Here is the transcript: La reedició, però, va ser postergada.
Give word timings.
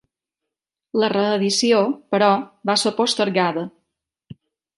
La 1.03 1.09
reedició, 1.13 1.81
però, 2.15 2.31
va 2.71 2.77
ser 2.85 2.93
postergada. 3.03 3.67